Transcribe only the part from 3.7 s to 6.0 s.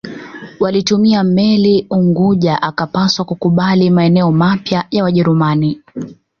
maeneo mapya ya Wajerumani